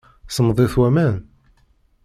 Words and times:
Semmeḍ-it 0.29 0.75
waman? 0.79 1.15